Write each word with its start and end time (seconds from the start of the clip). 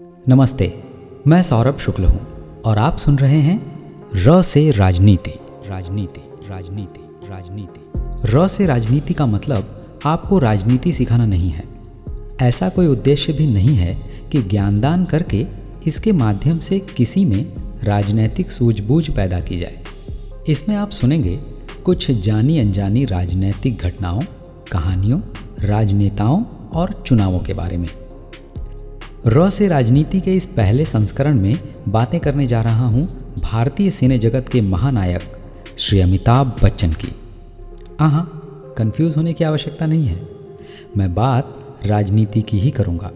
नमस्ते, 0.00 0.84
मैं 1.26 1.42
सौरभ 1.42 1.78
शुक्ल 1.78 2.04
हूँ 2.04 2.60
और 2.62 2.78
आप 2.78 2.96
सुन 2.96 3.18
रहे 3.18 3.38
हैं 3.40 4.10
र 4.14 4.42
से 4.42 4.70
राजनीति। 4.70 5.30
राजनीति 5.68 6.20
राजनीति 6.48 7.28
राजनीति। 7.28 7.80
र 8.30 8.48
से 8.48 8.66
राजनीति 8.66 9.14
का 9.14 9.26
मतलब 9.26 10.00
आपको 10.06 10.38
राजनीति 10.38 10.92
सिखाना 10.92 11.26
नहीं 11.26 11.50
है। 11.50 11.62
ऐसा 12.40 12.68
कोई 12.68 12.86
उद्देश्य 12.86 13.32
भी 13.32 13.46
नहीं 13.46 13.76
है 13.76 13.94
कि 14.32 14.42
ज्ञानदान 14.42 15.04
करके 15.04 15.46
इसके 15.86 16.12
माध्यम 16.12 16.58
से 16.58 16.78
किसी 16.78 17.24
में 17.24 17.54
राजनैतिक 17.82 18.50
सूझबूझ 18.50 19.10
पैदा 19.10 19.40
की 19.40 19.58
जाए। 19.58 19.84
इसमें 20.48 20.76
आप 20.76 20.90
सुनेंगे 20.90 21.36
कुछ 21.84 22.10
जानी 22.10 22.58
अनजानी 22.58 23.04
राजनैतिक 23.04 23.78
घटनाओं, 23.78 24.20
कहानियों, 24.72 25.20
राजनेताओं 25.60 26.44
और 26.74 26.92
चुनावों 26.92 27.40
के 27.40 27.54
बारे 27.54 27.76
में। 27.76 27.88
र 29.28 29.48
से 29.50 29.68
राजनीति 29.68 30.20
के 30.20 30.32
इस 30.32 30.46
पहले 30.46 30.84
संस्करण 30.84 31.40
में 31.40 31.58
बातें 31.88 32.20
करने 32.20 32.46
जा 32.46 32.60
रहा 32.62 32.86
हूँ 32.86 33.06
भारतीय 33.40 33.90
सिने 33.90 34.18
जगत 34.18 34.48
के 34.48 34.60
महानायक 34.60 35.22
श्री 35.78 36.00
अमिताभ 36.00 36.54
बच्चन 36.64 36.92
की। 36.92 37.08
हाँ 38.00 38.74
कंफ्यूज 38.78 39.16
होने 39.16 39.32
की 39.32 39.44
आवश्यकता 39.44 39.86
नहीं 39.86 40.06
है। 40.06 40.28
मैं 40.96 41.14
बात 41.14 41.78
राजनीति 41.86 42.42
की 42.42 42.58
ही 42.58 42.70
करूँगा। 42.70 43.10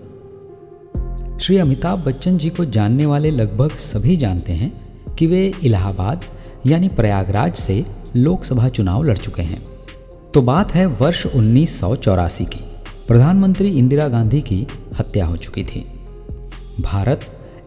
श्री 1.39 1.59
अमिताभ 1.59 1.98
बच्चन 1.98 2.39
जी 2.39 2.51
को 2.51 2.65
जानने 2.65 3.06
वाले 3.06 3.31
लगभग 3.31 3.77
सभी 3.77 4.17
जानते 4.17 4.53
हैं 4.53 4.73
कि 5.15 5.27
वे 5.27 5.53
इलाहाबाद 5.65 6.25
यानी 6.67 6.89
प्रयागराज 6.89 7.55
से 7.55 7.84
लोकसभा 8.17 8.69
चुनाव 8.69 9.03
लड़ 9.03 9.19
चुके 9.19 9.42
हैं। 9.42 9.62
तो 10.34 10.42
बात 10.42 10.75
है 10.75 10.87
वर्ष 10.87 11.27
उन्नीस 11.27 11.81
सौ 11.81 11.95
चौरासी 11.97 12.45
की। 12.45 12.65
प्रधानमंत्री 13.09 13.69
इंदिरा 13.69 14.09
गांधी 14.09 14.41
की 14.41 14.67
हत्या 14.98 15.27
हो 15.27 15.37
चुकी 15.37 15.65
थी। 15.65 15.84
भारत 16.80 17.20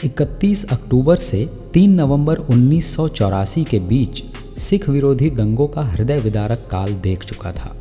31 0.06 0.64
अक्टूबर 0.72 1.16
से 1.16 1.46
3 1.74 1.96
नवंबर 1.96 2.38
उन्नीस 2.38 2.96
सौ 2.96 3.08
चौरासी 3.08 3.64
के 3.64 3.80
बीच 3.80 4.24
सिख 4.60 4.90
विरोधी 4.90 5.30
दंगों 5.30 5.68
का 5.68 5.82
हृदय 5.82 6.18
विदारक 6.18 6.64
काल 6.72 6.94
देख 6.94 7.24
चुका 7.24 7.52
था। 7.52 7.76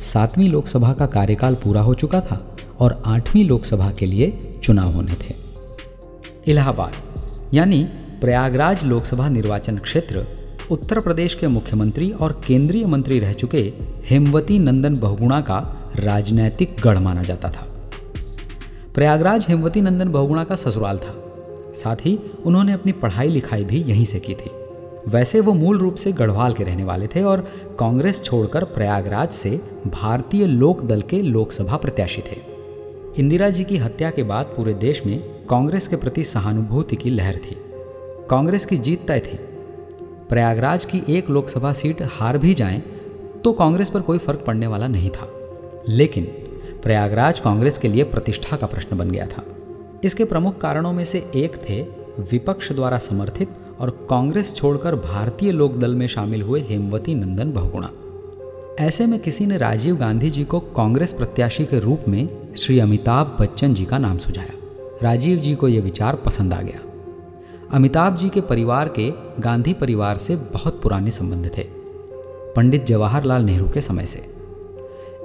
सातवीं 0.00 0.48
लोकसभा 0.50 0.92
का 0.92 1.06
कार्यकाल 1.06 1.54
पूरा 1.54 1.80
हो 1.80 1.94
चुका 1.94 2.20
था 2.20 2.56
और 2.80 3.02
आठवीं 3.06 3.44
लोकसभा 3.44 3.90
के 3.92 4.06
लिए 4.06 4.58
चुनाव 4.62 4.92
होने 4.92 5.14
थे। 5.14 5.34
इलाहाबाद, 6.46 6.92
यानी 7.54 7.84
प्रयागराज 8.20 8.84
लोकसभा 8.84 9.28
निर्वाचन 9.28 9.78
क्षेत्र, 9.78 10.26
उत्तर 10.70 11.00
प्रदेश 11.00 11.34
के 11.34 11.46
मुख्यमंत्री 11.46 12.10
और 12.12 12.40
केंद्रीय 12.46 12.86
मंत्री 12.86 13.18
रह 13.18 13.32
चुके 13.32 13.72
हेमवती 14.10 14.58
नंदन 14.58 14.96
बहुगुणा 14.96 15.40
का 15.40 15.58
राजनैतिक 15.96 16.76
गढ़ 16.84 16.98
माना 16.98 17.22
जाता 17.22 17.50
था। 17.50 17.68
प्रयागराज 18.94 19.46
हेमवती 19.48 19.80
नंदन 19.80 20.08
बहुगुणा 20.08 20.44
का 20.44 20.56
ससुराल 20.56 20.98
था। 20.98 21.14
साथ 21.74 21.96
ही 21.96 22.18
उन्होंने 22.46 22.72
अपनी 22.72 22.92
पढ़ाई 22.92 23.28
लिखाई 23.28 23.64
भी 23.64 23.82
यहीं 23.82 24.04
से 24.04 24.18
की 24.20 24.34
थी। 24.34 24.50
वैसे 25.08 25.40
वो 25.40 25.52
मूल 25.52 25.78
रूप 25.78 25.94
से 25.94 26.12
गढ़वाल 26.12 26.52
के 26.52 26.64
रहने 26.64 26.84
वाले 26.84 27.06
थे 27.06 27.22
और 27.22 27.40
कांग्रेस 27.78 28.22
छोड़कर 28.24 28.64
प्रयागराज 28.64 29.30
से 29.30 29.50
भारतीय 29.86 30.46
लोक 30.46 30.82
दल 30.82 31.02
के 31.02 31.22
लोकसभा 31.22 31.76
प्रत्याशी 31.76 32.22
थे। 32.22 32.36
इंदिरा 33.18 33.48
जी 33.50 33.64
की 33.64 33.76
हत्या 33.76 34.10
के 34.10 34.22
बाद 34.22 34.46
पूरे 34.46 34.74
देश 34.74 35.04
में 35.06 35.18
कांग्रेस 35.46 35.88
के 35.88 35.96
प्रति 35.96 36.24
सहानुभूति 36.24 36.96
की 36.96 37.10
लहर 37.10 37.36
थी। 37.36 37.56
कांग्रेस 38.30 38.66
की 38.66 38.78
जीत 38.78 39.08
तय 39.08 39.20
थी। 39.20 39.38
प्रयागराज 40.28 40.84
की 40.84 41.02
एक 41.08 41.30
लोकसभा 41.30 41.72
सीट 41.72 42.02
हार 42.12 42.38
भी 42.38 42.54
जाए 42.54 42.82
तो 43.44 43.52
कांग्रेस 43.52 43.90
पर 43.90 44.00
कोई 44.00 44.18
फ़र्क 44.18 44.44
पड़ने 44.46 44.66
वाला 44.66 44.86
नहीं 44.88 45.10
था। 45.10 45.32
लेकिन 45.88 46.28
प्रयागराज 46.82 47.40
कांग्रेस 47.40 47.78
के 47.78 47.88
लिए 47.88 48.04
प्रतिष्ठा 48.04 48.56
का 48.56 48.66
प्रश्न 48.66 48.96
बन 48.98 49.10
गया 49.10 49.26
था। 49.26 49.44
इसके 50.04 50.24
प्रमुख 50.24 50.58
कारणों 50.58 50.92
में 50.92 51.04
से 51.04 51.18
एक 51.34 51.56
थे 51.68 51.80
विपक्ष 52.30 52.72
द्वारा 52.72 52.98
समर्थित 52.98 53.54
और 53.80 53.90
कांग्रेस 54.10 54.54
छोड़कर 54.54 54.94
भारतीय 54.94 55.52
लोक 55.52 55.76
दल 55.76 55.94
में 55.94 56.06
शामिल 56.06 56.42
हुए 56.42 56.60
हेमवती 56.60 57.14
नंदन 57.14 57.52
बहुगुणा। 57.52 57.90
ऐसे 58.80 59.06
में 59.06 59.18
किसी 59.20 59.46
ने 59.46 59.58
राजीव 59.58 59.96
गांधी 59.96 60.30
जी 60.30 60.44
को 60.44 60.60
कांग्रेस 60.76 61.12
प्रत्याशी 61.12 61.64
के 61.64 61.78
रूप 61.78 62.08
में 62.08 62.28
श्री 62.56 62.78
अमिताभ 62.78 63.36
बच्चन 63.40 63.74
जी 63.74 63.84
का 63.84 63.98
नाम 63.98 64.18
सुझाया। 64.18 64.54
राजीव 65.02 65.38
जी 65.38 65.54
को 65.54 65.68
यह 65.68 65.82
विचार 65.82 66.16
पसंद 66.16 66.52
आ 66.52 66.60
गया। 66.62 66.80
अमिताभ 67.72 68.16
जी 68.16 68.28
के 68.28 68.40
परिवार 68.40 68.88
के 68.98 69.10
गांधी 69.40 69.72
परिवार 69.72 70.18
से 70.18 70.36
बहुत 70.52 70.80
पुराने 70.82 71.10
संबंध 71.10 71.50
थे, 71.56 71.62
पंडित 72.56 72.86
जवाहरलाल 72.86 73.44
नेहरू 73.44 73.68
के 73.68 73.80
समय 73.80 74.06
से। 74.06 74.24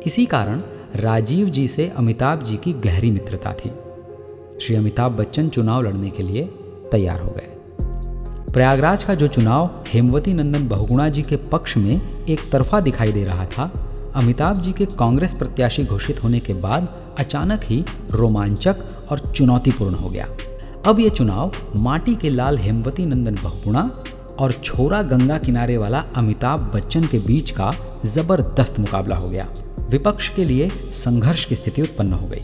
इसी 0.05 0.25
कारण 0.25 0.61
राजीव 0.95 1.49
जी 1.49 1.67
से 1.67 1.87
अमिताभ 1.97 2.43
जी 2.43 2.57
की 2.57 2.73
गहरी 2.73 3.11
मित्रता 3.11 3.53
थी। 3.53 3.69
श्री 4.59 4.75
अमिताभ 4.75 5.11
बच्चन 5.11 5.49
चुनाव 5.49 5.81
लड़ने 5.81 6.09
के 6.09 6.23
लिए 6.23 6.43
तैयार 6.91 7.19
हो 7.21 7.31
गए। 7.31 7.55
प्रयागराज 8.53 9.03
का 9.03 9.15
जो 9.15 9.27
चुनाव 9.27 9.83
हेमवती 9.87 10.33
नंदन 10.33 10.67
बहुगुणा 10.67 11.09
जी 11.09 11.21
के 11.21 11.35
पक्ष 11.35 11.77
में 11.77 12.01
एक 12.29 12.49
तरफा 12.51 12.79
दिखाई 12.79 13.11
दे 13.11 13.23
रहा 13.23 13.45
था, 13.45 13.71
अमिताभ 14.15 14.59
जी 14.59 14.71
के 14.71 14.85
कांग्रेस 14.85 15.33
प्रत्याशी 15.33 15.83
घोषित 15.83 16.23
होने 16.23 16.39
के 16.39 16.53
बाद 16.53 17.15
अचानक 17.19 17.63
ही 17.63 17.83
रोमांचक 18.11 18.77
और 19.11 19.19
चुनौतीपूर्ण 19.19 19.95
हो 19.95 20.09
गया। 20.09 20.27
अब 20.85 20.99
ये 20.99 21.09
चुनाव 21.09 21.51
माटी 21.75 22.15
के 22.15 22.29
लाल 22.29 22.57
हेमवती 22.57 23.05
नंदन 23.05 23.35
बहुगुणा 23.35 23.81
और 24.39 24.51
छोरा 24.51 25.01
गंगा 25.01 25.37
किनारे 25.37 25.77
वाला 25.77 26.03
अमिताभ 26.15 26.71
बच्चन 26.75 27.03
के 27.03 27.19
बीच 27.19 27.51
का 27.51 27.73
ज़बरदस्त 28.05 28.79
मुकाबला 28.79 29.15
हो 29.15 29.29
गया। 29.29 29.47
विपक्ष 29.89 30.29
के 30.29 30.45
लिए 30.45 30.69
संघर्ष 30.91 31.45
की 31.45 31.55
स्थिति 31.55 31.81
उत्पन्न 31.81 32.13
हो 32.13 32.27
गई। 32.27 32.41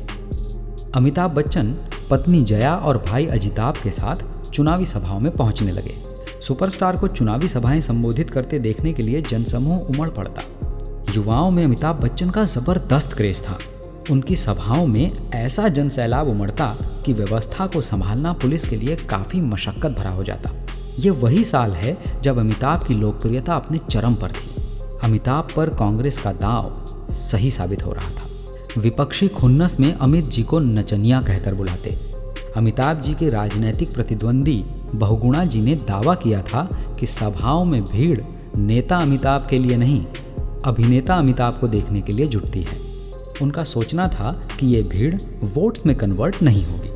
अमिताभ 0.95 1.31
बच्चन, 1.31 1.75
पत्नी 2.09 2.41
जया 2.41 2.75
और 2.75 2.97
भाई 2.97 3.25
अजिताभ 3.25 3.77
के 3.83 3.91
साथ 3.91 4.49
चुनावी 4.49 4.85
सभाओं 4.85 5.19
में 5.19 5.31
पहुँचने 5.31 5.71
लगे। 5.71 6.03
सुपरस्टार 6.41 6.97
को 6.97 7.07
चुनावी 7.07 7.47
सभाएँ 7.47 7.81
संबोधित 7.81 8.29
करते 8.29 8.59
देखने 8.59 8.93
के 8.93 9.03
लिए 9.03 9.21
जनसमूह 9.21 9.79
उमड़ 9.79 10.09
पड़ता। 10.09 10.41
युवाओं 11.15 11.51
में 11.51 11.63
अमिताभ 11.65 12.01
बच्चन 12.01 12.29
का 12.29 12.43
ज़बरदस्त 12.43 13.13
क्रेज 13.13 13.41
था। 13.41 13.57
उनकी 14.11 14.35
सभाओं 14.35 14.87
में 14.87 15.11
ऐसा 15.33 15.67
जन 15.67 15.89
सैलाब 15.89 16.27
उमड़ता 16.27 16.77
कि 17.05 17.13
व्यवस्था 17.13 17.67
को 17.67 17.81
संभालना 17.81 18.33
पुलिस 18.33 18.65
के 18.65 18.75
लिए 18.75 18.95
काफ़ी 18.95 19.41
मशक्कत 19.41 19.91
भरा 19.91 20.09
हो 20.09 20.23
जाता। 20.23 20.62
ये 20.99 21.09
वही 21.09 21.43
साल 21.43 21.71
है 21.71 21.97
जब 22.21 22.37
अमिताभ 22.37 22.83
की 22.83 22.93
लोकप्रियता 22.93 23.55
अपने 23.55 23.77
चरम 23.77 24.13
पर 24.13 24.31
थी। 24.31 24.63
अमिताभ 25.03 25.47
पर 25.55 25.69
कांग्रेस 25.69 26.17
का 26.17 26.31
दाव 26.31 26.85
सही 27.11 27.51
साबित 27.51 27.85
हो 27.85 27.91
रहा 27.91 28.09
था। 28.09 28.29
विपक्षी 28.77 29.27
खुन्नस 29.27 29.79
में 29.79 29.93
अमित 29.93 30.25
जी 30.25 30.43
को 30.43 30.59
नचनिया 30.59 31.21
कहकर 31.21 31.53
बुलाते। 31.53 31.89
अमिताभ 32.57 33.01
जी 33.01 33.13
के 33.13 33.27
राजनैतिक 33.27 33.93
प्रतिद्वंदी 33.93 34.63
बहुगुणा 34.95 35.45
जी 35.45 35.61
ने 35.61 35.75
दावा 35.75 36.15
किया 36.15 36.41
था 36.41 36.69
कि 36.99 37.07
सभाओं 37.07 37.65
में 37.65 37.83
भीड़ 37.83 38.21
नेता 38.57 38.97
अमिताभ 38.97 39.47
के 39.49 39.59
लिए 39.59 39.77
नहीं, 39.77 40.05
अभिनेता 40.65 41.15
अमिताभ 41.15 41.55
को 41.55 41.67
देखने 41.67 42.01
के 42.01 42.13
लिए 42.13 42.27
जुटती 42.27 42.61
है। 42.61 42.79
उनका 43.41 43.63
सोचना 43.63 44.07
था 44.07 44.41
कि 44.59 44.67
ये 44.67 44.81
भीड़ 44.81 45.15
वोट्स 45.43 45.85
में 45.85 45.95
कन्वर्ट 45.95 46.41
नहीं 46.41 46.65
होगी। 46.65 46.89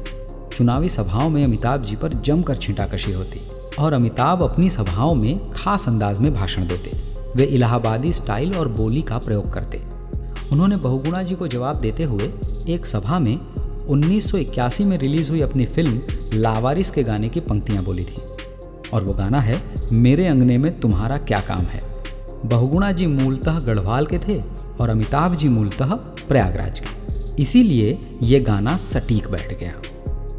चुनावी 0.55 0.89
सभाओं 0.89 1.29
में 1.29 1.43
अमिताभ 1.43 1.83
जी 1.83 1.95
पर 1.95 2.13
जमकर 2.13 2.55
छिंटाकशी 2.55 3.11
होती। 3.11 3.41
और 3.79 3.93
अमिताभ 3.93 4.43
अपनी 4.43 4.69
सभाओं 4.69 5.15
में 5.15 5.51
खास 5.51 5.87
अंदाज 5.87 6.19
में 6.19 6.33
भाषण 6.33 6.67
देते। 6.67 6.91
वे 7.35 7.43
इलाहाबादी 7.43 8.13
स्टाइल 8.13 8.53
और 8.53 8.67
बोली 8.67 9.01
का 9.01 9.17
प्रयोग 9.17 9.53
करते। 9.53 9.81
उन्होंने 10.51 10.75
बहुगुणा 10.75 11.23
जी 11.23 11.35
को 11.35 11.47
जवाब 11.47 11.75
देते 11.75 12.03
हुए 12.03 12.33
एक 12.69 12.85
सभा 12.85 13.19
में 13.19 13.37
1981 13.87 14.85
में 14.85 14.97
रिलीज़ 14.97 15.29
हुई 15.29 15.41
अपनी 15.41 15.63
फ़िल्म 15.63 16.01
लावारिस 16.33 16.91
के 16.91 17.03
गाने 17.03 17.29
की 17.29 17.39
पंक्तियाँ 17.39 17.83
बोली 17.83 18.03
थी। 18.03 18.21
और 18.93 19.03
वो 19.03 19.13
गाना 19.13 19.39
है, 19.39 19.63
मेरे 19.91 20.27
अंगने 20.27 20.57
में 20.57 20.79
तुम्हारा 20.79 21.17
क्या 21.17 21.39
काम 21.39 21.61
है? 21.61 21.81
बहुगुणा 22.45 22.91
जी 22.91 23.07
मूलतः 23.07 23.59
गढ़वाल 23.59 24.05
के 24.05 24.19
थे 24.19 24.43
और 24.81 24.89
अमिताभ 24.89 25.35
जी 25.35 25.47
मूलतः 25.47 25.93
प्रयागराज 26.27 26.79
के। 26.79 26.97
इसीलिए 27.41 27.99
ये 28.23 28.39
गाना 28.39 28.77
सटीक 28.77 29.31
बैठ 29.31 29.59
गया। 29.59 29.73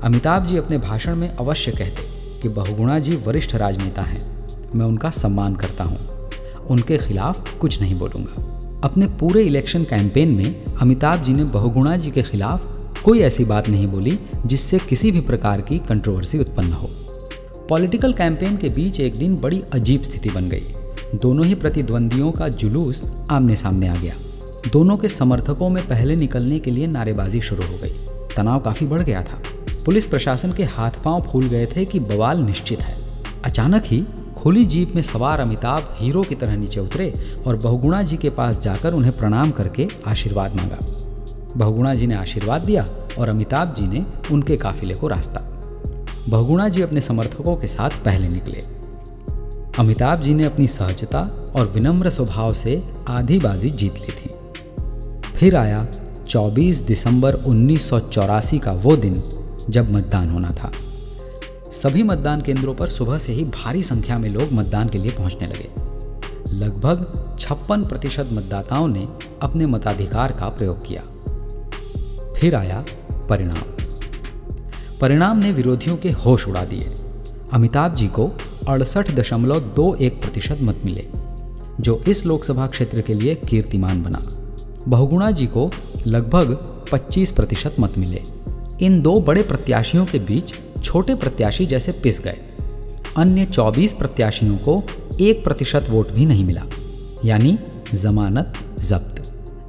अमिताभ 0.03 0.47
जी 0.47 0.57
अपने 0.57 0.79
भाषण 0.79 1.17
में 1.17 1.29
अवश्य 1.29 1.71
कहते 1.71 2.18
कि 2.43 2.49
बहुगुणा 2.49 2.99
जी 2.99 3.17
वरिष्ठ 3.17 3.55
राजनेता 3.55 4.03
हैं। 4.03 4.49
मैं 4.75 4.87
उनका 4.87 5.11
सम्मान 5.11 5.55
करता 5.55 5.85
हूँ। 5.85 6.09
उनके 6.71 6.99
खिलाफ 6.99 7.59
कुछ 7.59 7.81
नहीं 7.83 7.99
बोलूँगा। 7.99 8.45
अपने 8.85 9.07
पूरे 9.07 9.43
इलेक्शन 9.43 9.83
कैंपेन 9.83 10.29
में 10.29 10.65
अमिताभ 10.81 11.23
जी 11.23 11.33
ने 11.33 11.45
बहुगुणा 11.45 11.97
जी 11.97 12.11
के 12.11 12.23
खिलाफ 12.23 12.79
कोई 13.05 13.21
ऐसी 13.21 13.45
बात 13.45 13.69
नहीं 13.69 13.87
बोली 13.87 14.19
जिससे 14.47 14.79
किसी 14.79 15.11
भी 15.11 15.21
प्रकार 15.21 15.61
की 15.61 15.79
कंट्रोवर्सी 15.79 16.39
उत्पन्न 16.39 16.73
हो। 16.73 16.89
पॉलिटिकल 17.69 18.13
कैंपेन 18.13 18.57
के 18.57 18.69
बीच 18.69 19.01
एक 19.01 19.17
दिन 19.17 19.37
बड़ी 19.37 19.63
अजीब 19.73 20.03
स्थिति 20.03 20.31
बन 20.31 20.49
गई। 20.49 20.63
दोनों 21.15 21.47
ही 21.47 21.55
प्रतिद्वंदियों 21.55 22.33
का 22.33 22.49
जुलूस 22.49 23.13
आमने 23.31 23.57
सामने 23.57 23.89
आ 23.89 23.95
गया। 23.95 24.15
दोनों 24.73 24.97
के 24.97 25.09
समर्थकों 25.09 25.69
में 25.69 25.89
पहले 25.89 26.17
निकलने 26.17 26.59
के 26.59 26.71
लिए 26.71 26.87
नारेबाजी 26.87 27.41
शुरू 27.41 27.63
हो 27.63 27.79
गई। 27.83 28.07
तनाव 28.37 28.61
काफ़ी 28.61 28.87
बढ़ 28.87 29.03
गया 29.03 29.21
था। 29.21 29.43
पुलिस 29.89 30.07
प्रशासन 30.07 30.53
के 30.53 30.65
हाथ 30.65 30.91
पाँव 31.05 31.21
फूल 31.21 31.45
गए 31.45 31.67
थे 31.67 31.85
कि 31.85 32.01
बवाल 32.01 32.39
निश्चित 32.39 32.83
है। 32.83 32.97
अचानक 33.45 33.83
ही 33.87 34.05
खुली 34.39 34.65
जीप 34.65 34.95
में 34.95 35.03
सवार 35.03 35.41
अमिताभ 35.41 35.97
हीरो 35.99 36.23
की 36.23 36.35
तरह 36.35 36.57
नीचे 36.57 36.81
उतरे 36.81 37.13
और 37.47 37.57
बहुगुणा 37.57 38.03
जी 38.03 38.17
के 38.17 38.29
पास 38.29 38.59
जाकर 38.61 38.95
उन्हें 38.95 39.17
प्रणाम 39.17 39.51
करके 39.51 39.89
आशीर्वाद 40.07 40.55
मांगा। 40.55 40.79
बहुगुणा 41.57 41.95
जी 41.95 42.07
ने 42.07 42.15
आशीर्वाद 42.15 42.63
दिया 42.63 42.87
और 43.19 43.29
अमिताभ 43.29 43.75
जी 43.75 43.87
ने 43.87 44.01
उनके 44.33 44.57
काफिले 44.57 44.95
को 44.95 45.09
रास्ता। 45.09 45.41
बहुगुणा 46.29 46.69
जी 46.69 46.83
अपने 46.83 47.01
समर्थकों 47.01 47.57
के 47.57 47.67
साथ 47.67 47.91
पहले 47.91 48.29
निकले। 48.29 48.59
अमिताभ 49.79 50.19
जी 50.19 50.35
ने 50.35 50.45
अपनी 50.45 50.67
सहजता 50.67 51.53
और 51.57 51.67
विनम्र 51.67 52.11
स्वभाव 52.11 52.55
से 52.55 52.83
आधी 53.09 53.39
बाजी 53.39 53.71
जीत 53.71 53.95
ली 53.95 54.13
थी। 54.13 54.31
फिर 55.39 55.57
आया 55.57 55.87
24 56.29 56.87
दिसंबर 56.87 57.35
उन्नीस 57.35 57.89
सौ 57.91 58.01
चौरासी 58.01 58.59
का 58.59 58.73
वो 58.73 58.97
दिन 58.97 59.23
जब 59.71 59.93
मतदान 59.93 60.29
होना 60.29 60.51
था। 60.51 60.73
सभी 61.73 62.03
मतदान 62.03 62.41
केंद्रों 62.41 62.75
पर 62.75 62.89
सुबह 62.89 63.19
से 63.19 63.33
ही 63.33 63.45
भारी 63.45 63.83
संख्या 63.83 64.19
में 64.19 64.31
लोग 64.31 64.53
मतदान 64.53 64.89
के 64.89 64.99
लिए 64.99 65.11
पहुँचने 65.11 65.49
लगे। 65.49 65.89
लगभग 66.55 67.27
छप्पन 67.39 67.85
प्रतिशत 67.85 68.29
मतदाताओं 68.33 68.89
ने 68.89 69.09
अपने 69.43 69.67
मताधिकार 69.67 70.33
का 70.33 70.49
प्रयोग 70.49 70.87
किया। 70.87 71.03
फिर 72.41 72.55
आया 72.55 72.85
परिणाम। 73.13 73.59
परिणाम 75.01 75.39
ने 75.39 75.53
विरोधियों 75.53 75.97
के 75.97 76.11
होश 76.11 76.49
उड़ा 76.49 76.65
दिए। 76.65 76.91
अमिताभ 77.53 77.95
जी 77.95 78.07
को 78.07 78.31
अड़सठ 78.69 79.11
दशमलव 79.11 79.61
दो 79.61 79.95
एक 79.95 80.23
प्रतिशत 80.23 80.59
मत 80.61 80.81
मिले, 80.85 81.09
जो 81.81 82.03
इस 82.09 82.27
लोकसभा 82.27 82.67
क्षेत्र 82.67 83.01
के 83.01 83.15
लिए 83.15 83.35
कीर्तिमान 83.35 84.03
बना। 84.03 84.23
बहुगुणा 84.89 85.31
जी 85.31 85.47
को 85.47 85.71
लगभग 86.07 86.55
25 86.93 87.31
प्रतिशत 87.31 87.77
मत 87.81 87.99
मिले। 87.99 88.23
इन 88.83 89.01
दो 89.03 89.21
बड़े 89.21 89.43
प्रत्याशियों 89.43 90.05
के 90.07 90.19
बीच 90.19 90.53
छोटे 90.83 91.15
प्रत्याशी 91.15 91.67
जैसे 91.67 91.93
पिस 91.93 92.21
गए। 92.21 92.39
अन्य 93.17 93.45
24 93.47 93.93
प्रत्याशियों 93.93 94.57
को 94.59 94.83
एक 95.21 95.43
प्रतिशत 95.45 95.87
वोट 95.91 96.11
भी 96.11 96.27
नहीं 96.27 96.45
मिला, 96.45 96.63
यानी 97.25 97.59
जमानत 97.95 98.53
जब्त। 98.81 99.15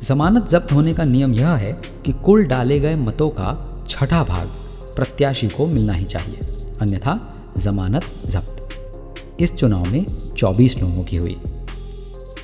जमानत 0.03 0.49
जब्त 0.49 0.71
होने 0.71 0.93
का 0.93 1.03
नियम 1.03 1.33
यह 1.33 1.49
है 1.49 1.71
कि 2.05 2.11
कुल 2.25 2.43
डाले 2.45 2.79
गए 2.79 2.95
मतों 2.95 3.29
का 3.29 3.85
छठा 3.89 4.23
भाग 4.23 4.47
प्रत्याशी 4.95 5.47
को 5.47 5.65
मिलना 5.65 5.93
ही 5.93 6.05
चाहिए, 6.05 6.39
अन्यथा 6.81 7.19
जमानत 7.57 8.05
जब्त। 8.25 9.41
इस 9.41 9.53
चुनाव 9.53 9.85
में 9.85 10.05
24 10.37 10.77
लोगों 10.81 11.03
की 11.03 11.17
हुई। 11.17 11.37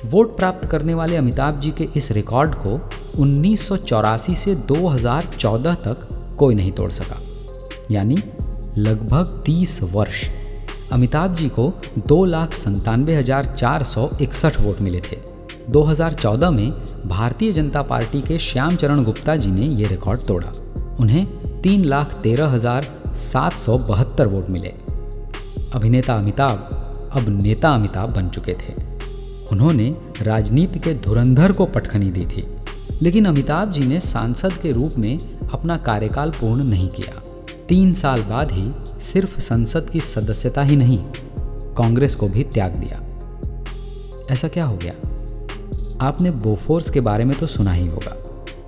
वोट 0.04 0.36
प्राप्त 0.36 0.68
करने 0.68 0.94
वाले 0.94 1.16
अमिताभ 1.16 1.60
जी 1.60 1.70
के 1.70 1.88
इस 1.96 2.10
रिकॉर्ड 2.12 2.54
को 2.56 2.80
उन्नीस 3.18 3.66
सौ 3.68 3.76
चौरासी 3.76 4.34
से 4.36 4.54
2014 4.66 5.74
तक 5.86 6.08
कोई 6.38 6.54
नहीं 6.54 6.72
तोड़ 6.72 6.90
सका। 6.92 7.20
यानी 7.90 8.16
लगभग 8.78 9.42
30 9.46 9.80
वर्ष। 9.92 10.24
अमिताभ 10.92 11.34
जी 11.34 11.48
को 11.48 11.72
दो 11.98 12.24
लाख 12.24 12.54
संतानवे 12.54 13.14
हज़ार 13.14 13.44
चार 13.54 13.84
सौ 13.84 14.08
इकसठ 14.20 14.60
वोट 14.60 14.80
मिले 14.82 15.00
थे। 15.00 15.16
2014 15.70 16.50
में 16.50 16.70
भारतीय 17.06 17.52
जनता 17.52 17.82
पार्टी 17.82 18.20
के 18.20 18.38
श्याम 18.38 18.76
चरण 18.76 19.02
गुप्ता 19.04 19.36
जी 19.36 19.50
ने 19.50 19.66
ये 19.76 19.86
रिकॉर्ड 19.86 20.20
तोड़ा। 20.20 20.52
उन्हें 21.00 21.24
तीन 21.62 21.84
लाख 21.84 22.14
तेरह 22.14 22.48
हज़ार 22.48 22.86
सात 23.16 23.58
सौ 23.58 23.78
बहत्तर 23.78 24.26
वोट 24.26 24.48
मिले। 24.50 24.72
अभिनेता 25.74 26.14
अमिताभ 26.14 27.10
अब 27.12 27.28
नेता 27.42 27.74
अमिताभ 27.74 28.12
बन 28.12 28.28
चुके 28.28 28.54
थे। 28.54 28.74
उन्होंने 29.52 29.90
राजनीति 30.22 30.78
के 30.78 30.94
धुरंधर 31.00 31.52
को 31.52 31.66
पटखनी 31.66 32.10
दी 32.10 32.24
थी। 32.26 32.42
लेकिन 33.02 33.24
अमिताभ 33.24 33.72
जी 33.72 33.86
ने 33.86 34.00
सांसद 34.00 34.52
के 34.52 34.72
रूप 34.72 34.94
में 34.98 35.18
अपना 35.52 35.76
कार्यकाल 35.76 36.30
पूर्ण 36.30 36.64
नहीं 36.64 36.88
किया। 36.88 37.22
तीन 37.68 37.94
साल 37.94 38.22
बाद 38.22 38.52
ही 38.52 38.70
सिर्फ़ 39.00 39.40
संसद 39.40 39.90
की 39.90 40.00
सदस्यता 40.00 40.62
ही 40.62 40.76
नहीं, 40.76 40.98
कांग्रेस 41.74 42.14
को 42.14 42.28
भी 42.28 42.42
त्याग 42.44 42.76
दिया। 42.76 42.96
ऐसा 44.30 44.48
क्या 44.48 44.64
हो 44.64 44.76
गया? 44.76 44.94
आपने 46.00 46.30
बोफोर्स 46.30 46.90
के 46.90 47.00
बारे 47.00 47.24
में 47.24 47.38
तो 47.38 47.46
सुना 47.46 47.72
ही 47.72 47.86
होगा। 47.86 48.16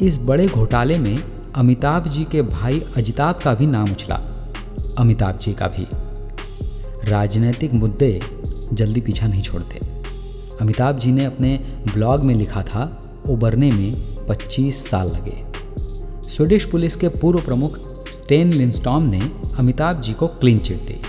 इस 0.01 0.19
बड़े 0.19 0.47
घोटाले 0.47 0.99
में 0.99 1.19
अमिताभ 1.55 2.09
जी 2.09 2.25
के 2.25 2.43
भाई 2.43 2.85
अजिताभ 2.97 3.39
का 3.39 3.55
भी 3.55 3.67
नाम 3.67 3.91
उछला, 3.91 4.17
अमिताभ 4.99 5.39
जी 5.39 5.53
का 5.53 5.67
भी। 5.67 5.87
राजनीतिक 7.11 7.73
मुद्दे 7.73 8.21
जल्दी 8.73 9.01
पीछा 9.01 9.27
नहीं 9.27 9.43
छोड़ते। 9.43 9.81
अमिताभ 10.61 10.99
जी 10.99 11.13
ने 11.13 11.25
अपने 11.25 11.61
ब्लॉग 11.95 12.25
में 12.25 12.35
लिखा 12.35 12.63
था, 12.63 13.01
उबरने 13.29 13.71
में 13.71 14.08
25 14.29 14.91
साल 14.91 15.09
लगे। 15.09 15.49
स्वीडिश 16.29 16.65
पुलिस 16.65 16.97
के 16.97 17.09
पूर्व 17.09 17.41
प्रमुख 17.41 17.79
स्टेन 18.13 18.53
लिंस्टॉम 18.53 19.03
ने 19.03 19.21
अमिताभ 19.59 20.01
जी 20.01 20.13
को 20.13 20.27
क्लीन 20.27 20.59
चिट 20.59 20.83
दी। 20.83 21.03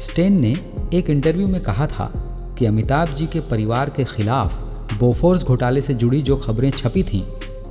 स्टेन 0.00 0.40
ने 0.40 0.54
एक 0.94 1.10
इंटरव्यू 1.10 1.46
में 1.46 1.60
कहा 1.60 1.86
था 1.86 2.12
कि 2.58 2.66
अमिताभ 2.66 3.08
जी 3.08 3.26
के 3.26 3.40
परिवार 3.40 3.90
के 3.90 4.04
खिलाफ 4.04 4.74
बोफोर्स 4.98 5.44
घोटाले 5.44 5.80
से 5.80 5.94
जुड़ी 5.94 6.22
जो 6.22 6.36
खबरें 6.36 6.70
छपी 6.70 7.02
थीं, 7.02 7.22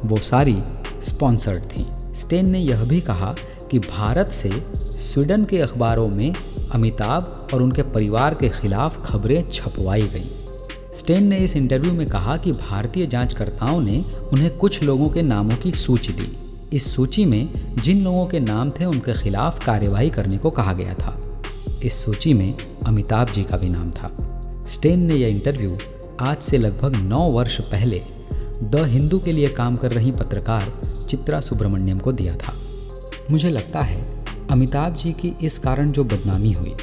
वो 0.05 0.17
सारी 0.17 0.61
स्पॉन्सर्ड 1.01 1.63
थीं। 1.63 2.13
स्टेन 2.13 2.49
ने 2.49 2.59
यह 2.59 2.83
भी 2.83 3.01
कहा 3.01 3.35
कि 3.71 3.79
भारत 3.79 4.27
से 4.27 4.51
स्वीडन 4.97 5.43
के 5.43 5.59
अखबारों 5.59 6.09
में 6.09 6.33
अमिताभ 6.71 7.47
और 7.53 7.61
उनके 7.61 7.81
परिवार 7.81 8.33
के 8.33 8.49
खिलाफ 8.49 9.05
खबरें 9.05 9.49
छपवाई 9.49 10.01
गईं। 10.01 10.42
स्टेन 10.99 11.23
ने 11.23 11.37
इस 11.37 11.55
इंटरव्यू 11.55 11.93
में 11.93 12.07
कहा 12.07 12.37
कि 12.37 12.51
भारतीय 12.51 13.05
जांचकर्ताओं 13.05 13.81
ने 13.81 14.05
उन्हें 14.33 14.57
कुछ 14.57 14.83
लोगों 14.83 15.09
के 15.09 15.21
नामों 15.21 15.55
की 15.55 15.71
सूची 15.71 16.13
दी। 16.13 16.37
इस 16.75 16.95
सूची 16.95 17.25
में 17.25 17.49
जिन 17.81 18.01
लोगों 18.01 18.25
के 18.25 18.39
नाम 18.39 18.69
थे 18.69 18.85
उनके 18.85 19.13
खिलाफ 19.13 19.65
कार्यवाही 19.65 20.09
करने 20.09 20.37
को 20.37 20.49
कहा 20.49 20.73
गया 20.73 20.93
था। 20.93 21.41
इस 21.83 22.05
सूची 22.05 22.33
में 22.33 22.57
अमिताभ 22.85 23.31
जी 23.31 23.43
का 23.43 23.57
भी 23.57 23.69
नाम 23.69 23.91
था। 23.91 24.11
स्टेन 24.69 24.99
ने 24.99 25.15
यह 25.15 25.27
इंटरव्यू 25.27 25.77
आज 26.19 26.37
से 26.37 26.57
लगभग 26.57 26.95
नौ 26.95 27.29
वर्ष 27.29 27.59
पहले 27.61 28.01
द 28.63 28.75
हिंदू 28.75 29.19
के 29.19 29.31
लिए 29.31 29.47
काम 29.47 29.75
कर 29.75 29.91
रही 29.91 30.11
पत्रकार 30.11 30.81
चित्रा 31.09 31.41
सुब्रमण्यम 31.41 31.97
को 31.97 32.11
दिया 32.11 32.35
था। 32.35 32.53
मुझे 33.31 33.49
लगता 33.49 33.81
है 33.81 34.25
अमिताभ 34.51 34.93
जी 34.93 35.11
की 35.11 35.35
इस 35.43 35.59
कारण 35.59 35.91
जो 35.91 36.03
बदनामी 36.03 36.51
हुई, 36.51 36.73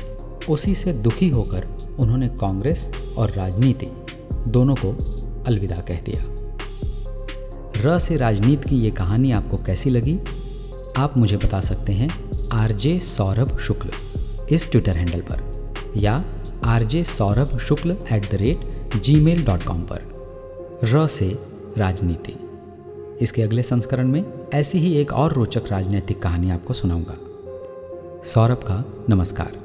उसी 0.48 0.74
से 0.74 0.92
दुखी 0.92 1.28
होकर 1.28 1.68
उन्होंने 1.98 2.26
कांग्रेस 2.26 2.90
और 3.18 3.30
राजनीति 3.30 3.86
दोनों 4.48 4.75
को 4.84 4.92
अलविदा 5.44 5.76
कह 5.76 6.00
दिया। 6.00 6.25
र 7.76 7.98
से 7.98 8.16
राजनीति 8.16 8.69
की 8.69 8.76
ये 8.76 8.90
कहानी 8.90 9.32
आपको 9.32 9.56
कैसी 9.56 9.90
लगी? 9.90 10.19
आप 10.96 11.19
मुझे 11.19 11.37
बता 11.37 11.60
सकते 11.60 11.92
हैं 11.92 12.31
आरजे 12.52 13.00
सौरभ 13.00 13.58
शुक्ल 13.58 13.90
इस 14.50 14.70
ट्विटर 14.70 14.96
हैंडल 14.96 15.20
पर 15.20 15.72
या 15.96 16.25
RJ 16.64 17.04
Saurabh 17.04 17.58
Shukla 17.58 17.96
at 18.12 18.31
the 18.31 18.34
rate 18.34 18.92
gmail 19.14 19.44
dot 19.44 19.62
com 19.62 19.82
पर। 19.82 20.10
र 20.84 21.06
से 21.06 21.38
राजनीति। 21.78 22.36
इसके 23.20 23.43
अगले 23.43 23.62
संस्करण 23.62 24.08
में 24.08 24.25
ऐसी 24.54 24.78
ही 24.78 24.94
एक 24.94 25.12
और 25.12 25.32
रोचक 25.32 25.62
राजनीतिक 25.69 26.22
कहानी 26.22 26.50
आपको 26.50 26.75
सुनाऊँगा। 26.75 27.19
सौरभ 28.25 28.56
का 28.56 28.84
नमस्कार। 29.08 29.59